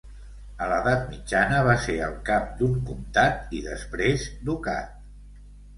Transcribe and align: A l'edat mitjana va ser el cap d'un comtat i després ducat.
A 0.63 0.69
l'edat 0.71 1.03
mitjana 1.11 1.59
va 1.69 1.75
ser 1.85 1.99
el 2.07 2.15
cap 2.31 2.49
d'un 2.63 2.75
comtat 2.89 3.55
i 3.61 3.65
després 3.71 4.31
ducat. 4.51 5.03